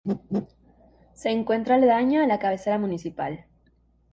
Se 1.13 1.29
encuentra 1.29 1.75
aledaña 1.75 2.23
a 2.23 2.27
la 2.27 2.39
cabecera 2.39 2.79
municipal. 2.79 3.45